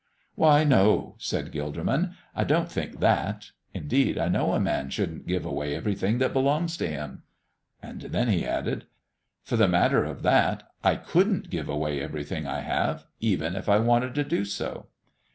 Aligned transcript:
"Why, 0.33 0.63
no," 0.63 1.13
said 1.19 1.51
Gilderman, 1.51 2.15
"I 2.35 2.43
don't 2.43 2.71
think 2.71 3.01
that. 3.01 3.51
Indeed, 3.71 4.17
I 4.17 4.29
know 4.29 4.53
a 4.53 4.59
man 4.59 4.89
shouldn't 4.89 5.27
give 5.27 5.45
away 5.45 5.75
everything 5.75 6.17
that 6.17 6.33
belongs 6.33 6.75
to 6.77 6.87
him." 6.87 7.21
And 7.83 8.01
then 8.01 8.27
he 8.27 8.43
added: 8.43 8.85
"For 9.43 9.57
the 9.57 9.67
matter 9.67 10.03
of 10.03 10.23
that, 10.23 10.63
I 10.83 10.95
couldn't 10.95 11.51
give 11.51 11.69
away 11.69 11.99
everything 12.01 12.47
I 12.47 12.61
have, 12.61 13.05
even 13.19 13.55
if 13.55 13.69
I 13.69 13.77
wanted 13.77 14.15
to 14.15 14.23
do 14.23 14.43
so." 14.43 14.87